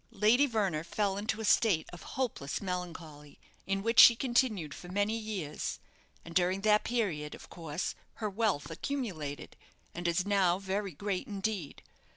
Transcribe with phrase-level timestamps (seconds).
[0.17, 5.15] Lady Verner fell into a state of hopeless melancholy, in which she continued for many
[5.15, 5.77] years,
[6.25, 9.55] and during that period, of course, her wealth accumulated,
[9.93, 11.83] and is now very great indeed.